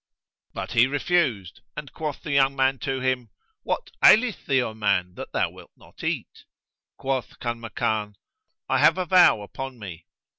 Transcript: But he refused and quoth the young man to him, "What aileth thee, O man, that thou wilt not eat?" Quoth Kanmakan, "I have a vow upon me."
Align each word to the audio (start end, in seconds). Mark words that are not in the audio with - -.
But 0.55 0.71
he 0.71 0.87
refused 0.87 1.61
and 1.77 1.93
quoth 1.93 2.23
the 2.23 2.31
young 2.31 2.55
man 2.55 2.79
to 2.79 3.01
him, 3.01 3.29
"What 3.61 3.91
aileth 4.03 4.47
thee, 4.47 4.59
O 4.63 4.73
man, 4.73 5.13
that 5.13 5.31
thou 5.31 5.51
wilt 5.51 5.69
not 5.77 6.03
eat?" 6.03 6.45
Quoth 6.97 7.37
Kanmakan, 7.37 8.15
"I 8.67 8.79
have 8.79 8.97
a 8.97 9.05
vow 9.05 9.43
upon 9.43 9.77
me." 9.77 10.07